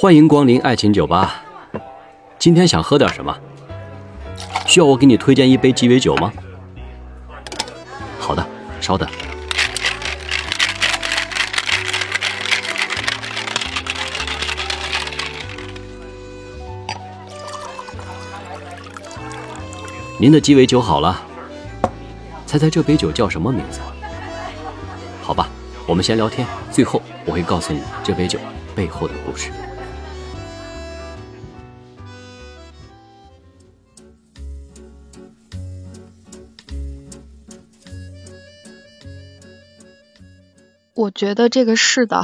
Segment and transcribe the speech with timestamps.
[0.00, 1.44] 欢迎光临爱情酒吧。
[2.38, 3.36] 今天想喝点什么？
[4.64, 6.32] 需要我给你推荐一杯鸡尾酒吗？
[8.18, 8.42] 好的，
[8.80, 9.06] 稍等。
[20.18, 21.20] 您的鸡尾酒好了，
[22.46, 23.80] 猜猜这杯酒叫什么名字？
[25.20, 25.50] 好吧，
[25.86, 28.38] 我们先聊天，最后我会告诉你这杯酒
[28.74, 29.50] 背后的故事。
[41.00, 42.22] 我觉得这个是的，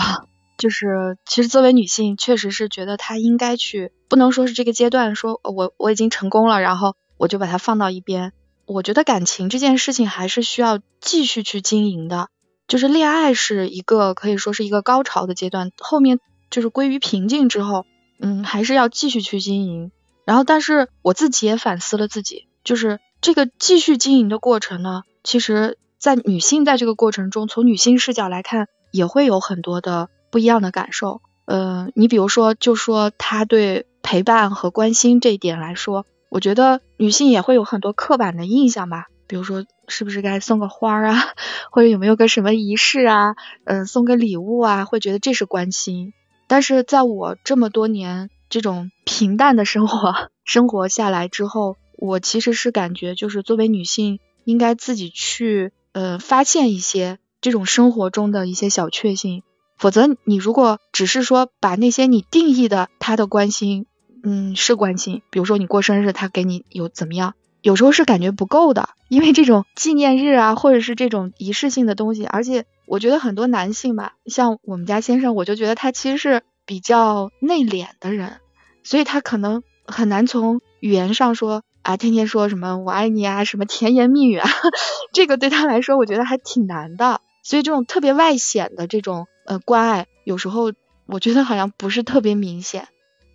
[0.59, 8.35] 就是其实作为女性，确实是觉得她应该去，不能说是这个阶段说我我已经成功了，然后我就把它放到一边。
[8.67, 12.29] 我觉得感情这件事情还是需要继续去经营的，
[12.69, 17.87] 就是恋爱是一个可以说是一个高潮的阶段，后面就是归于平静之后，
[18.21, 19.91] 嗯，还是要继续去经营。
[20.27, 25.79] 然后，但是我自己也反思了自己，就是这个继续经营的过程呢，其实。
[25.99, 31.21] 在女性在这个过程中，从女性视角来看，也会有很多的不一样的感受。
[31.45, 39.07] 呃，你比如说，就说他对陪伴和关心这一点来说，我觉得女性也会有很多刻板的印象吧。
[39.29, 41.23] 比如说，是不是该送个花啊，
[41.71, 46.13] 或者有没有个什么仪式啊，嗯，送个礼物啊，会觉得这是关心。
[46.49, 55.73] 但是在我这么多年这种平淡的生活 生活下来之后，我其实是感觉，就是作为女性，应该自己去。
[55.93, 59.43] 呃，发现一些这种生活中的一些小确幸，
[59.77, 63.87] 否则你如果只是说把那些你定义的他的关心，
[64.23, 78.41] 嗯，是关心，比如说你过生日他给你有怎么样，有时候是感觉不够的，因为这种纪念日啊，或者是这种仪式性的东西，而且我觉得很多男性吧，像我们家先生，我就觉得他其实是比较内敛的人，
[78.83, 81.63] 所以他可能很难从语言上说。
[81.83, 84.51] 啊，天天说什么我爱你啊，什么甜言蜜语啊，
[85.15, 87.21] 这个对他来说我觉得还挺难的。
[87.47, 90.73] 所以这种特别外显的这种呃关爱，有时候
[91.07, 92.89] 我觉得好像不是特别明显。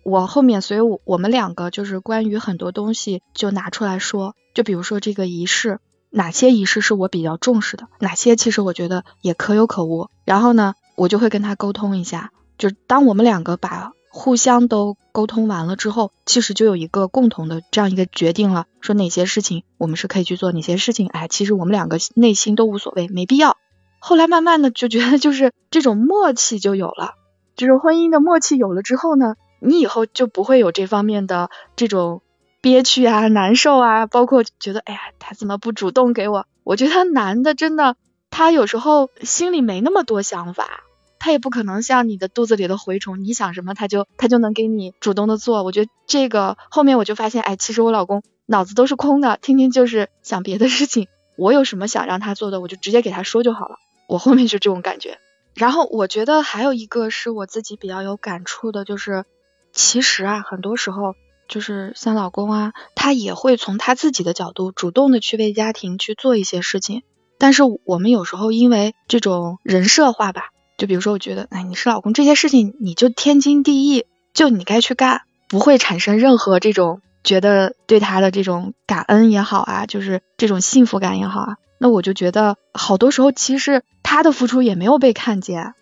[0.04, 5.78] 我后面，所以我我们两个就是关于很多东西就拿出来说，就比如说这个仪式，
[6.10, 10.10] 哪些仪式是我比较重视的，哪些其实我觉得也可有可无。
[10.26, 13.92] 然后呢，我就会跟他沟通一下，就当我们两个把。
[14.14, 23.56] 互相都沟通完了之后，其实就有一个共同的这样一个决定了，说哪些事情我们是可以去做，哪些事情，哎，其实我们两个内心都无所谓，没必要。
[24.04, 27.14] 后来慢慢的就觉得，就是这种默契就有了，
[27.54, 32.20] 就是婚姻的默契有了之后呢，你以后就不会有这方面的这种
[32.60, 36.46] 憋屈啊、难受啊，包括觉得，哎呀，他怎么不主动给我？
[36.64, 37.94] 我觉得男的真的，
[38.28, 40.82] 他有时候心里没那么多想法。
[41.20, 45.62] 他也不可能像你的肚子里的蛔虫，你想什么他就他就能给你主动的做。
[45.62, 51.06] 我觉得这个后面我就发现，哎，其实我老公脑子都是空的，天天就是想别的事情。
[51.36, 53.76] 我有什么想让他做的，我就直接给他说就好了。
[54.12, 55.18] 我后面就这种感觉。
[55.54, 59.24] 然后我觉得还有一个是我自己比较有感触的，就是
[59.72, 61.14] 其实啊，很多时候
[61.48, 67.02] 就是像老公啊，他也会从他自己的角度主动的去为家庭去做一些事情。
[67.38, 70.50] 但是我们有时候因为这种人设化吧。
[70.78, 81.56] 就比如说，我觉得，哎，你是老公，这些事情你就天经地义，就你该去干，不会产生任何这种觉得对他的这种感恩也好啊，就是这种幸福感也好啊。
[81.82, 85.74] 那我就觉得，好多时候其实他的付出也没有被看见。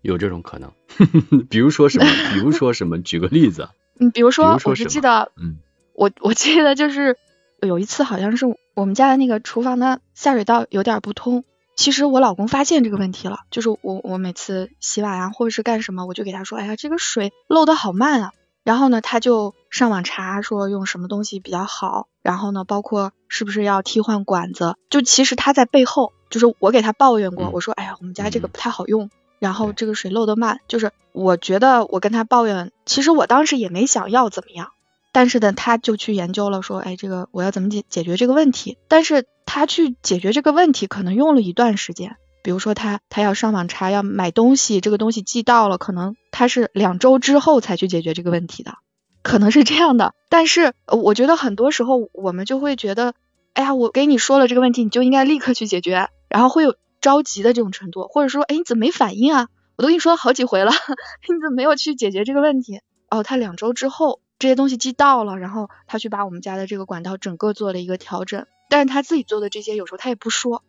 [0.00, 0.72] 有这种可能，
[1.50, 2.06] 比如说什么？
[2.32, 3.02] 比如说什么？
[3.02, 3.68] 举个例子。
[4.00, 5.58] 嗯，比如说，我就记得，嗯，
[5.92, 7.18] 我我记得就是
[7.60, 11.44] 有一次，好像是我们家的那个厨房的下水道有点不通。
[11.76, 18.32] 其实我老公发现这个问题了，就是我我每次洗碗啊，或者是干什么，我就给他说，哎呀，这个水漏的好慢啊。
[18.64, 24.76] 然后呢，他就上网查说用什么东西比较好，然后呢，包括是不是要替换管子。
[24.90, 29.08] 就其实他在背后，就是我给他抱怨过，我说，哎呀，我们家这个不太好用，
[29.38, 30.60] 然后这个水漏得慢。
[30.68, 34.72] 就是我觉得我跟他抱怨，其实我当时也没想要怎么样。
[35.10, 38.76] 但是呢，他就去研究了，说，哎，这个我要怎么解解决这个问题？
[38.88, 42.16] 但是他去解决这个问题，可能用了一段时间。
[42.42, 48.74] 比如说，他他要上网查，要买东西，这个东西寄到了，可能他是两周之后才去解决这个问题的，
[49.22, 50.14] 可能是这样的。
[50.28, 53.14] 但是我觉得很多时候我们就会觉得，
[53.54, 59.48] 哎呀，我给你说了这个问题，你就应该立刻去解决，然后会有着急的这种程度，或者说，哎，你怎么没反应啊？
[59.76, 60.70] 我都跟你说了好几回了，
[61.28, 62.80] 你怎么没有去解决这个问题？
[63.10, 64.20] 哦，他两周之后。
[64.38, 70.64] 这些东西寄到了，然后他去把我们家的这个管道整个做了一个调整，但是他自己做的这些有时候他也不说，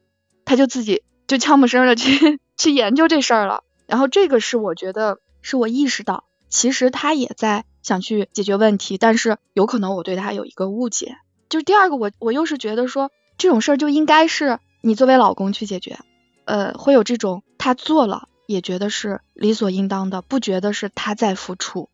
[0.45, 3.63] 他就自己就悄没声的去 去研究这事儿了。
[3.87, 11.17] 然后这个是我觉得是我意识到，其实他也在想去解决问题，但是有可能我对他有一个误解。
[11.49, 15.99] 就是第二个，我我又是觉得说这种事儿就应该是你作为老公去解决，
[16.45, 21.89] 呃，会有这种他做了也觉得是理所应当的，不觉得是他在付出。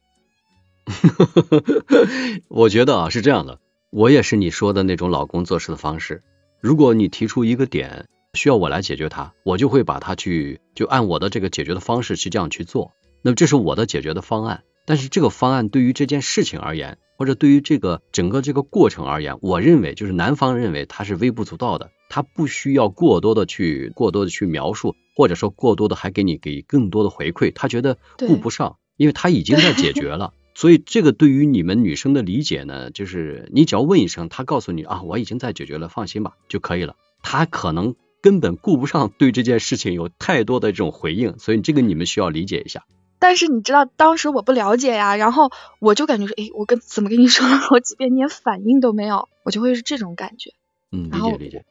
[2.48, 3.60] 我觉得啊是这样的，
[3.92, 6.24] 我也是你说的那种老公做事的方式。
[6.62, 12.92] 如果你提出一个点需要我来解决它，我就会把它去就按我的这个解决的方式去这样去做。
[13.22, 30.34] 那么这是我的解决的方案，但是这个方案对于这件事情而言，或者对于这个整个这个过程而言，我认为就是男方认为他是微不足道的，他不需要过多的去过多的去描述，或者说过多的还给你给更多的回馈，他觉得顾不上，因为他已经在解决了。
[30.58, 36.96] 所以这个对于你们女生的理解呢，就是你只要问一声，他告诉你啊，我已经在解决了，放心吧就可以了。
[37.22, 37.94] 他可能
[38.24, 42.86] 根本顾不上对这件事情有太多的这种回应，所以这个你们需要理解一下。
[43.20, 50.54] 但是你知道当时我不了解呀，然后我就感觉说，哎，我跟怎么跟你说了好几遍， 你连反应都没有，我就会是这种感觉。
[50.92, 51.66] 嗯，理解理解。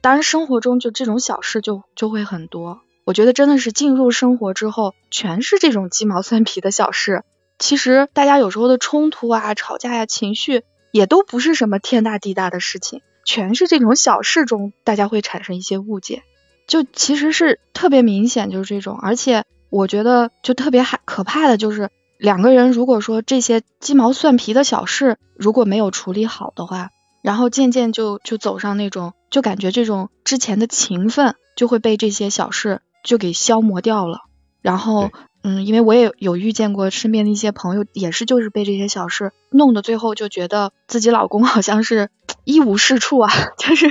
[0.00, 7.22] 当然生活中就这种小事就就会很多，我觉得真的是进入生活之后，全是这种鸡毛蒜皮的小事。
[7.58, 10.62] 其实大家有时候的冲突啊、吵架呀、情绪
[10.92, 16.22] 也都不是什么天大地大的事情，全是这种小事中大家会产生一些误解，
[16.68, 18.96] 就其实是特别明显，就是这种。
[19.00, 26.90] 而且我觉得就特别害可怕的就是两个人如果说这些鸡毛蒜皮的小事如果没有处理好的话，
[27.22, 34.20] 然后渐渐就就走上那种就感觉这种之前的情分就会被这些小事就给消磨掉了，
[34.62, 35.10] 然后。
[35.44, 42.10] 嗯，因为我也有遇见过身边的一些朋友，也是就是被这些小事弄得最后就觉得自己老公好像是
[42.42, 43.88] 一无是处啊， 就是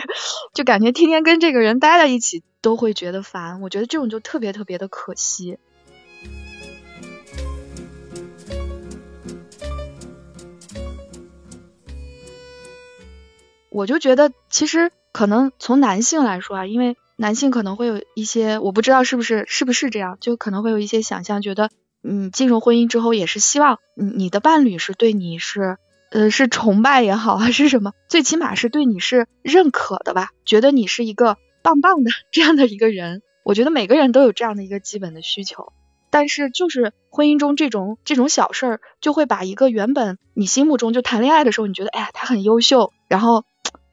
[0.53, 3.62] 就感觉天天跟这个人待在一起都会觉得烦。
[3.62, 5.57] 我觉得这种就特别特别的可惜。
[13.77, 16.95] 我就觉得其实可能从男性来说啊，因为。
[17.19, 21.71] 男性可能会有一些，我不知道是不是是不是这样，就可能会有一些想象，觉得
[22.03, 25.77] 嗯，进入婚姻之后也是希望你的伴侣是对你是
[26.12, 33.24] 呃是崇拜也好还是什么，最起码是对你是认可的吧，觉得你是一个棒棒的这样的一个人。
[33.44, 35.74] 我觉得每个人都有这样的一个基本的需求，
[36.12, 43.44] 但是就是婚姻中这种这种小事儿，就会把一个原本你心目中就谈恋爱的时候，你觉得哎呀他很优秀，然后。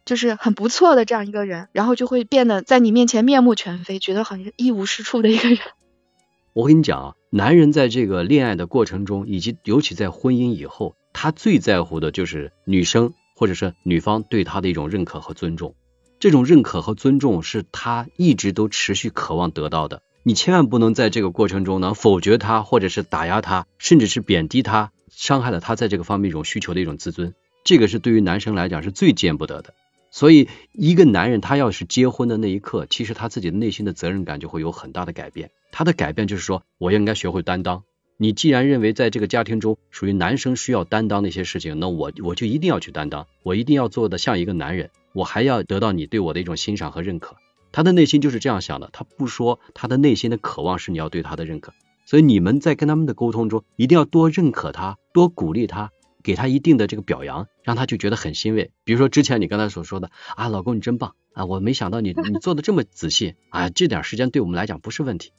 [0.04, 5.58] 就是很不错的这样一个人，然后就会变得在你面前面目全非，觉得好像一无是处的一个人。
[6.52, 15.74] 我跟你讲啊，男人在这个恋爱的过程中，以及尤其在婚姻以后，他最在乎的就是女生或者是女方对他的一种认可和尊重。
[16.20, 20.00] 这种认可和尊重是他一直都持续渴望得到的。
[20.22, 27.34] 你千万不能在这个过程中呢否决他，或者是打压他，甚至是贬低他，伤害了他在这个方面一种需求的一种自尊。
[27.64, 29.74] 这个是对于男生来讲是最见不得的。
[30.14, 35.50] 所以，一个男人他要是结婚的那一刻，其实他自己内心的责任感就会有很大的改变。
[35.72, 37.82] 他的改变就是说，我应该学会担当。
[38.16, 47.34] 你既然认为在这个家庭中属于男生需要担当那些事情，那我我就一定要去担当，我一定要做的像一个男人，我还要得到你对我的一种欣赏和认可。
[47.72, 51.72] 他的内心就是这样想的，他不说，他的内心的渴望是你要对他的认可。
[52.06, 55.90] 所以你们在跟他们的沟通中，一定要多认可他，多鼓励他。
[56.24, 58.72] 给他一定的这个表扬，让他就觉得很欣慰。
[58.82, 65.32] 比如说之前你刚才所说的啊，老公你真棒啊，我没想到你你做的这么仔细啊，这点时间对我们来讲不是问题。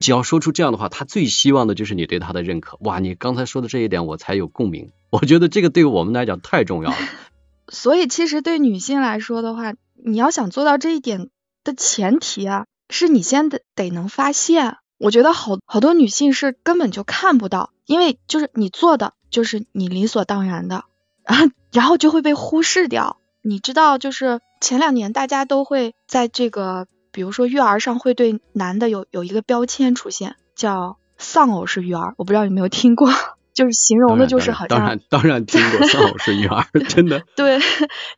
[0.00, 2.78] 只要说出这样的话，他最希望的就是你对他的认可。
[2.80, 4.90] 哇，你刚才说的这一点我才有共鸣。
[5.10, 6.96] 我觉得这个对我们来讲太重要了。
[7.68, 11.28] 所以其实对女性来说的话，你要想做到这一点
[11.62, 14.78] 的前提啊，是你先得得能发现。
[14.96, 19.12] 我觉得好好多女性是根本就看不到，因为就是你做的。
[19.30, 20.84] 就是你理所当然的，
[21.24, 23.16] 然后然后就会被忽视掉。
[23.42, 32.14] 你知道，就是前两年大家都会在这个，比如说育儿上会对男的有有一个标签出现，叫丧偶式育儿。
[32.18, 33.08] 我不知道有没有听过，
[33.54, 37.58] 就是形容的就是好像当然当然听过丧偶式育儿，真的 对，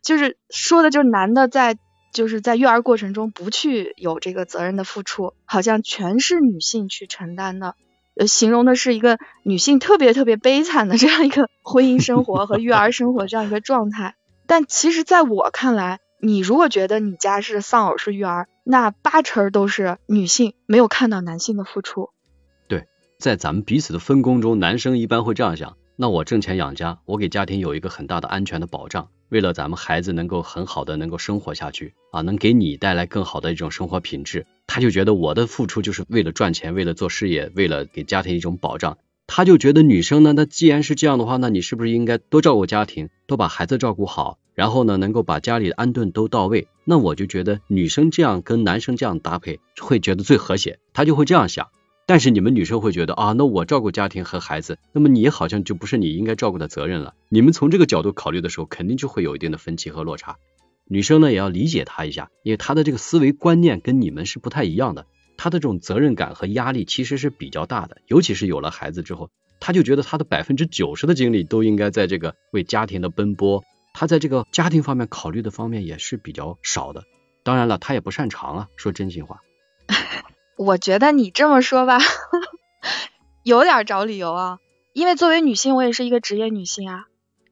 [0.03, 1.77] 就是说的就是男的在
[2.13, 7.77] 就是在育儿过程中不去有这个责任的付出，好像全是女性去承担的。
[8.27, 14.17] 形容的是一个女性特别特别悲惨的这样一个 婚姻生活和育儿生活这样一个状态。
[14.47, 22.11] 但其实，在我看来，你如果觉得你家是丧偶式育儿，那八成都是女性没有看到男性的付出。
[22.69, 22.87] 对，
[23.19, 29.09] 在咱们彼此的分工中，男生一般会这样想：那我挣钱养家，我给家庭有一个很大的安全的保障。
[29.29, 38.99] 为了咱们孩子能够很好的能够生活下去啊，能给你带来更好的一种生活品质，他就觉得我的付出就是为了赚钱，为了做事业，为了给家庭一种保障。
[39.27, 46.69] 他就觉得女生呢，那既然是这样的话，那你是不是应该多照顾家庭，多把孩子照顾好，然后呢，能够把家里的安顿都到位？
[46.85, 51.69] 那我就觉得女生这样跟男生这样搭配，会觉得最和谐，他就会这样想。
[52.13, 57.15] 但是你们女生会觉得啊，那我照顾家庭和孩子，那么你好像就不是你应该照顾的责任了。
[57.31, 60.37] 你们从这个角度考虑的时候，肯定就会有一定的分歧和落差。
[60.85, 65.07] 女生呢也要理解他一下，因为他的这个思维观念跟你们是不太一样的，
[65.39, 73.65] 他的这种责任感和压力其实是比较大的，尤其是有了孩子之后，他就觉得他的百分之九十的精力都应该在这个为家庭的奔波，
[73.95, 77.05] 他在这个家庭方面考虑的方面也是比较少的。
[77.43, 79.41] 当然了，他也不擅长啊，说真心话。
[80.63, 81.99] 我觉得你这么说吧，
[83.43, 84.59] 有点找理由啊。
[84.93, 87.07] 因为作为女性，我也是一个职业女性啊。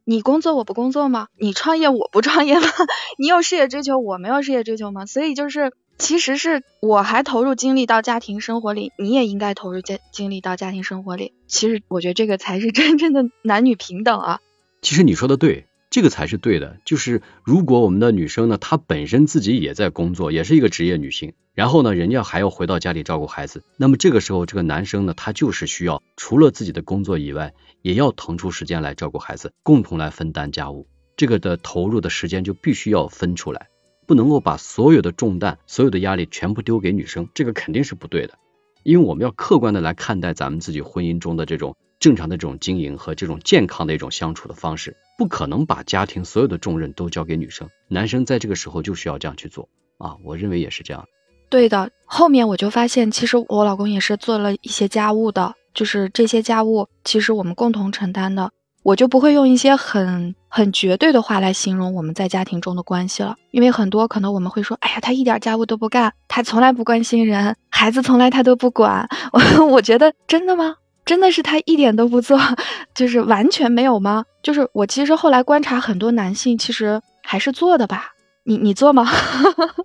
[0.04, 1.28] 你工作我不工作吗？
[1.38, 2.66] 你创业我不创业吗？
[3.18, 5.06] 你有事业追求我没有事业追求吗？
[5.06, 11.32] 所以就是，其实是我还投入精力到家庭生活里，你也应该投入精精力到家庭生活里。
[11.46, 14.40] 其实我觉得这个才是真正的男女平等啊。
[14.82, 15.66] 其实你说的对。
[15.90, 33.66] 这个才是对的，就是如果我们的女生呢，她本身自己也在工作，也是一个职业女性，然后呢，人家还要回到家里照顾孩子，那么这个时候，这个男生呢，他就是需要除了自己的工作以外，也要腾出时间来照顾孩子，共同来分担家务，这个的投入的时间就必须要分出来，
[34.06, 38.38] 不能够把所有的重担、所有的压力全部丢给女生，这个肯定是不对的，
[38.84, 41.76] 因为我们要客观的来看待咱们自己婚姻中的这种。
[42.00, 51.04] 正常的这种经营和这种健康的一种相处的方式，不可能把家庭所有的重任都交给女生，男生在这个时候就需要这样去做啊，我认为也是这样。
[51.50, 58.50] 对的，后面我就发现，其实我老公也是做了一些家务的，就是这些家务其实我们共同承担的，
[58.82, 70.76] 我就不会用一些很很绝对的话来形容我们在家庭中的关系了，因为很多可能我们会说，哎呀，他一点家务都不干，他从来不关心人，孩子从来他都不管，我 我觉得真的吗？
[71.10, 72.38] 真的是他一点都不做，
[72.94, 74.24] 就是完全没有吗？
[74.44, 78.14] 就是我其实后来观察很多男性，其实还是做的吧。
[78.44, 79.08] 你你做吗？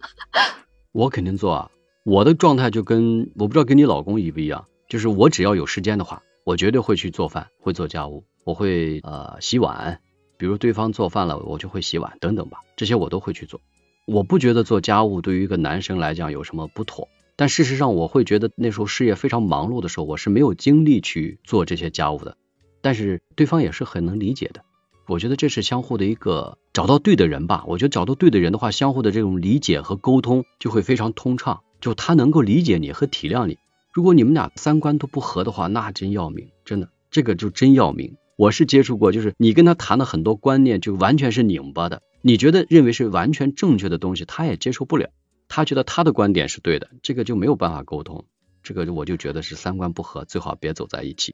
[0.93, 1.71] 我肯定做啊。
[2.03, 9.97] 我的状态就跟我不知道跟你老公一不一样，就是我只要有时间的话，我绝对会去做饭，会做家务，我会呃洗碗，
[10.37, 13.59] 比如对方做饭了，我就会洗碗等等吧，这些我都会去做。
[14.05, 17.07] 我不觉得做家务对于一个男生来讲有什么不妥。
[17.37, 22.37] 但事实上，我会觉得那时候事业非常忙碌的时候，我是没有精力去做这些家务的。
[22.81, 24.63] 但是对方也是很能理解的。
[25.07, 27.63] 我觉得这是相互的一个找到对的人吧。
[27.67, 31.61] 我觉得找到对的人的话，相互的这种理解和沟通就会非常通畅。
[31.81, 33.57] 就他能够理解你和体谅你。
[33.93, 38.15] 如果你们俩三观都不合的话，那真要命，真的，这个就真要命。
[38.37, 42.01] 我是接触过，就是你跟他谈的很多观念就完全是拧巴的。
[42.21, 45.09] 你觉得认为是完全正确的东西，他也接受不了。
[45.47, 48.25] 他觉得他的观点是对的，这个就没有办法沟通，
[48.63, 51.33] 这个我就觉得是三观不合，最好别走在一起。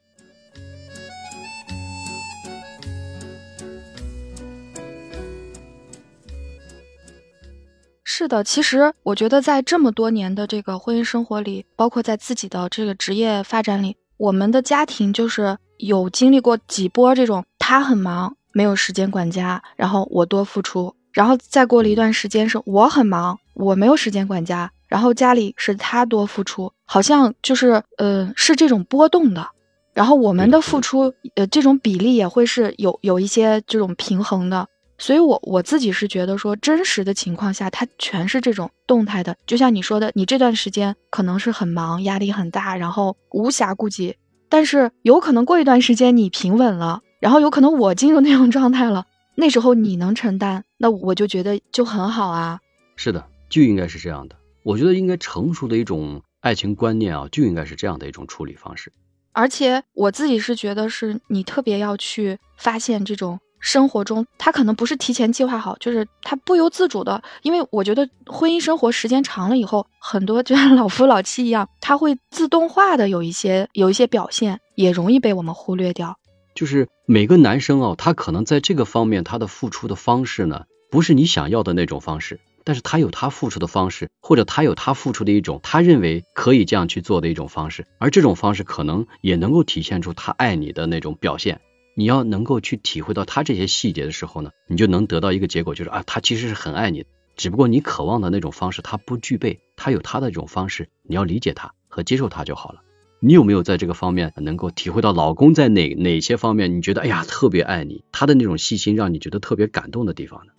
[8.04, 20.94] 是的，其实我觉得在这么多年的这个婚姻生活里，包括在自己的这个职业发展里，我们的家庭就是有经历过几波这种，他很忙，没有时间管家，然后我多付出。
[21.10, 29.48] 然后再过了一段时间，是我很忙，我没有时间管家，然后家里是他多付出，好像就是呃是这种波动的，
[29.94, 34.66] 然后我们的付出呃这种比例也会是有有一些这种平衡的，
[34.98, 44.16] 所以我我自己是觉得说真实的情况下，它全是这种动态的，就像你说的，你这段时间可能是很忙，压力很大，然后无暇顾及，
[44.48, 49.06] 但是有可能过一段时间你平稳了，然后有可能我进入那种 状态了。
[49.34, 52.60] 那时候你能承担，那我就觉得就很好啊。
[52.96, 54.36] 是的，就应该是这样的。
[54.62, 58.90] 我觉得应该成熟的一种爱情观念啊，就应该是这样的一种处理方式。
[59.32, 67.22] 而且我自己是觉得，是你特别要去发现这种生活中，他可能不是提前计划好，就是他不由自主的。
[67.42, 76.16] 因为我觉得婚姻生活时间长了以后，很多就像老夫老妻一样，他会自动化的有一些有一些表现，也容易被我们忽略掉。
[76.54, 91.60] 就是每个男生哦，他可能在这个方面他的付出的方式呢，不是你想要的那种方式，但是他有他付出的方式，或者他有他付出的一种他认为可以这样去做的一种方式，而这种方式可能也能够体现出他爱你的那种表现。
[91.94, 97.04] 你要能够去体会到他这些细节的时候呢，你就能得到一个结果，就是啊，他其实是很爱你，
[97.36, 102.80] 只不过你渴望的那种方式他不具备，他有他的这种方式，你要理解他和接受他就好了。
[103.20, 110.52] 你有没有在这个方面能够体会到老公在哪哪些方面你觉得哎呀特别爱你，他的那种细心让你觉得特别感动的地方呢？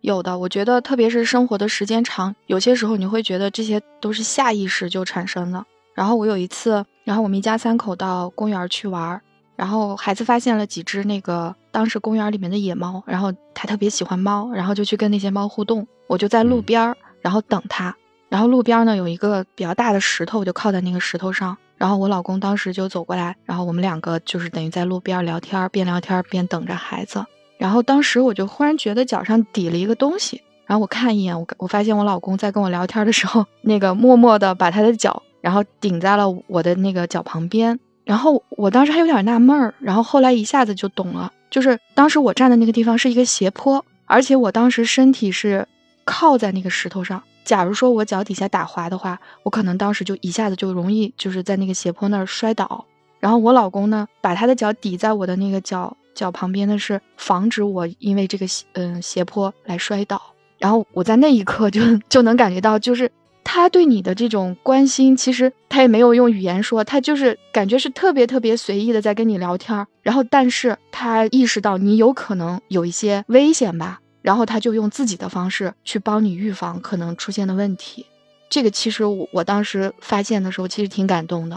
[0.00, 5.64] 有的，我觉得特别是生活的时间长，有些时候你会觉得这些都是下意识就产生的。
[5.94, 9.20] 然后我有一次，然后我们一家三口到公园去玩，
[9.56, 15.86] 然后孩子发现了几只那个当时公园里面的野猫，然后他特别喜欢猫，然后就去跟那些猫互动。
[16.06, 17.96] 我就在路边儿，然后等他。
[18.28, 21.56] 然后路边呢有一个比较大的石头，我就靠在那个石头上。
[21.76, 27.24] 然后我老公当时就走过来，然后我们两个就是等于在路边聊天，边聊天边等着孩子。
[27.58, 37.78] 然后当时我就忽然觉得脚上抵了一个东西，然后我看一眼，我我发现我老公在跟我聊天的时候，那个默默的把他的脚，然后顶在了我的那个脚旁边。
[38.04, 45.66] 然后我当时还有点纳闷儿，然后后来一下子就懂了，就是当时我站的那个地方是一个斜坡，而且我当时身体是
[46.04, 47.20] 靠在那个石头上。
[47.44, 52.84] 假如说我脚底下打滑的话，我可能当时就一下子就容易就是在那个斜坡那儿摔倒。
[53.18, 60.20] 然后我老公呢，把他的脚抵在我的那个脚脚旁边的是防止我因为这个嗯斜坡来摔倒。
[60.58, 63.12] 然后我在那一刻就就能感觉到，就是
[63.44, 69.86] 他对你的这种关心，其实他也没有用语言说，他就是感觉是特别特别随意的在跟你聊天。
[70.02, 74.00] 然后但是他意识到你有可能有一些危险吧。
[74.22, 78.06] 然后他就用自己的方式去帮你预防可能出现的问题，
[78.50, 81.56] 这个其实我我当时发现的时候，其实挺感动的，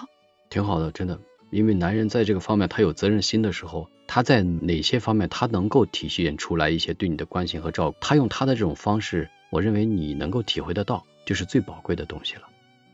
[0.51, 1.19] 挺好的，真的。
[1.49, 12.41] 因为男人在这个方面他有责任心的时候，他在哪些方面他能够体现出来一些对你的关心和照顾，他用他的这种方式，我认为你能够体会得到，就是最宝贵的东西了。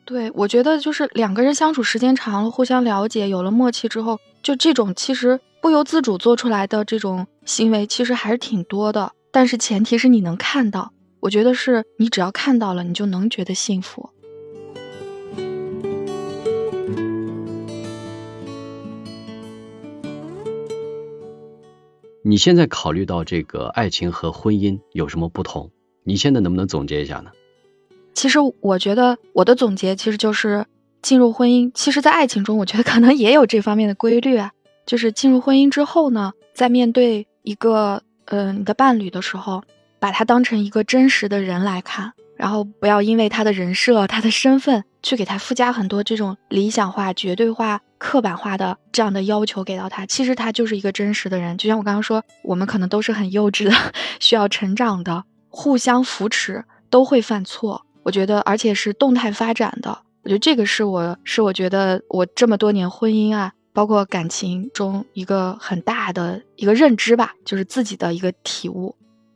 [0.03, 9.13] 对，我觉得就是两个人相处时间长了，互相了解，有了默契之后，就这种其实不由自主做出来的这种行为，其实还是挺多的。
[9.31, 10.91] 但是前提是你能看到，
[11.21, 14.09] 我觉得是你只要看到了，你就能觉得幸福。
[22.27, 25.69] 你现在考虑到这个爱情和婚姻有什么不同？
[26.03, 27.29] 你现在能不能总结一下呢？
[28.15, 30.65] 其实我觉得我的总结其实就是
[31.03, 34.51] 进入婚姻，其实，在爱情中，我觉得可能也有这方面的规律啊，
[34.87, 38.01] 就是进入婚姻之后呢，在面对一个。
[38.27, 39.63] 嗯，你的伴侣的时候，
[39.99, 50.05] 把他当成一个真实的人来看，然后不要因为他的人设、他的身份，去给他附加很多这种理想化、绝对化、刻板化的这样的要求给到他。
[50.05, 53.71] 其实他就是一个真实的人，就像我刚刚说，我们可能都是很幼稚的，
[54.19, 57.85] 需要成长的，互相扶持，都会犯错。
[58.03, 59.99] 我觉得，而且是动态发展的。
[60.23, 63.51] 我觉得这个是我是我觉得我这么多年婚姻啊。
[63.73, 68.95] 包括感情中一个很大的一个认知吧，就是自己的一个体悟。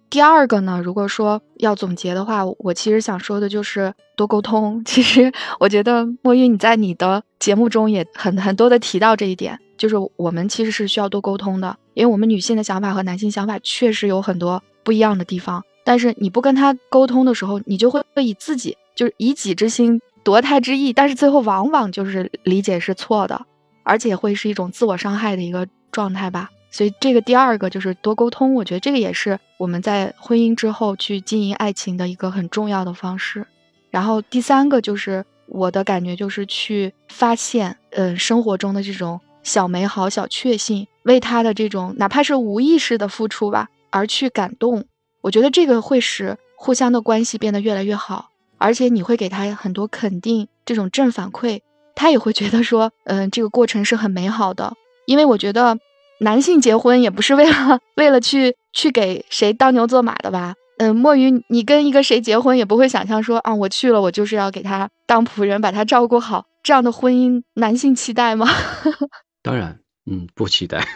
[0.09, 4.83] 第二个呢，如果说要总结的话，我其实想说的就是多沟通。
[4.83, 15.63] 其实我觉得莫云你在你的节目中也很很多的提到这一点，就是我们其实是需要多沟通的，因为我们女性的想法和男性想法确实有很多不一样的地方。
[15.83, 23.45] 但是你不跟他沟通的时候，你就会以自己就是以己之心夺他之意，但是最后往往就是理解是错的。
[23.83, 33.45] 而且会是一种自我伤害的一个状态吧，所以这个第二个就是多沟通，我觉得这个也是我们在婚姻之后去经营爱情的一个很重要的方式。
[33.89, 44.85] 然后第三个就是我的感觉就是去发现，嗯，生活中的这种小美好、小确幸，为他的这种哪怕是无意识的付出吧，而去感动。
[45.21, 48.29] 我觉得这个会使互相的关系变得越来越好，
[48.59, 51.61] 而且你会给他很多肯定，这种正反馈。
[51.95, 54.73] 他也会觉得说，嗯，这个过程是很美好的，
[55.05, 55.77] 因为我觉得
[56.19, 68.47] 男性结婚也不是为了为了去去给谁当牛做马的吧，嗯，墨鱼，你跟一个谁结婚也不会想象说啊，我去了，我就是要给他当仆人，把他照顾好，这样的婚姻，男性期待吗？
[69.41, 69.79] 当然，
[70.09, 70.85] 嗯，不期待。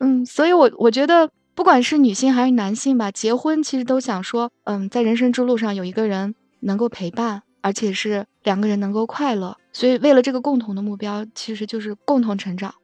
[0.00, 6.34] 嗯，所以我我觉得，不管是女性还是男性吧，结婚其实都想说，嗯，在人生之路上有一个人。
[6.60, 12.74] 能够陪伴，而且是两个人能够快乐，所以为了这个共同的目标，其实就是共同成长。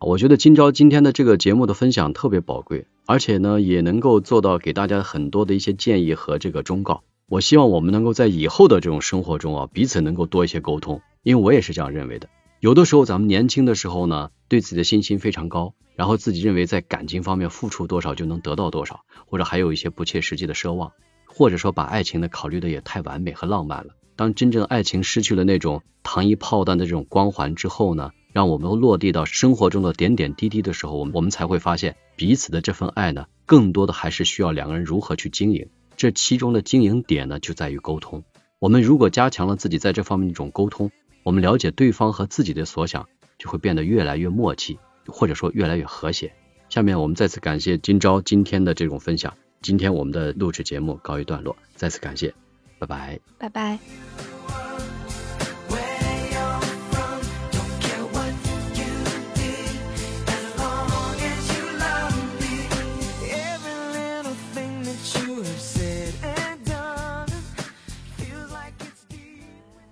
[0.00, 7.02] 我觉得今朝今天的这个节目的分享特别宝贵，而且呢也能够做到给大家很多的一些建议和这个忠告。
[7.26, 12.28] 我希望我们能够在以后的这种生活中啊，彼此能够多一些沟通，因为我也是这样认为的。
[12.60, 20.92] 有的时候咱们年轻的时候呢，对自己的信心非常高，然后自己认为在感情方面付出多少就能得到多少，或者还有一些不切实际的奢望。
[21.34, 23.94] 或者说把爱情呢考虑的也太完美和浪漫了。
[24.16, 35.68] 当真正爱情失去了那种糖衣炮弹的这种光环之后呢，让我们落地到生活中的点点滴滴的时候，我们我们才会发现彼此的这份爱呢，更多的还是需要两个人如何去经营。
[35.96, 38.22] 这其中的经营点呢，就在于沟通。
[38.60, 40.92] 我们如果加强了自己在这方面的一种沟通，
[41.24, 46.32] 我们了解对方和自己的所想，就会变得越来越默契，或者说越来越和谐。
[46.68, 49.34] 下面我们再次感谢今朝今天的这种分享。
[49.64, 52.34] 今天我们的录制节目告一段落，再次感谢。
[52.78, 53.78] 拜拜，拜拜。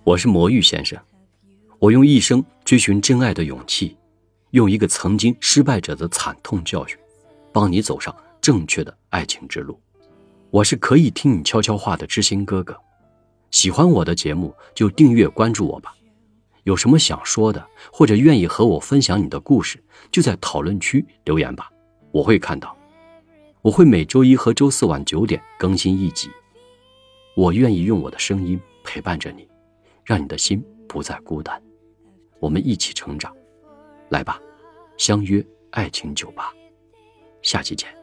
[0.03, 0.99] 我是魔芋先生，
[1.79, 3.97] 我用一生追寻真爱的勇气，
[4.51, 6.95] 用一个曾经失败者的惨痛教训，
[7.51, 9.79] 帮你走上正确的爱情之路。
[10.51, 12.77] 我是可以听你悄悄话的知心哥哥，
[13.51, 15.95] 喜欢我的节目就订阅关注我吧。
[16.63, 21.71] 有什么想说的，或者愿意和我分享你的故事，就在讨论区留言吧，
[22.11, 22.77] 我会看到。
[23.61, 26.29] 我会每周一和周四晚九点更新一集。
[27.37, 29.47] 我愿意用我的声音陪伴着你。
[30.03, 31.63] 让你的心不再孤单，
[32.41, 33.33] 我们一起成长，
[34.09, 34.37] 来吧，
[34.97, 36.53] 相约爱情酒吧，
[37.41, 38.02] 下期见。